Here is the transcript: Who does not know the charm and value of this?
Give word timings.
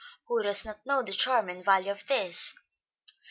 Who 0.25 0.41
does 0.41 0.65
not 0.65 0.83
know 0.83 1.03
the 1.03 1.11
charm 1.11 1.47
and 1.49 1.63
value 1.63 1.91
of 1.91 2.07
this? 2.07 2.55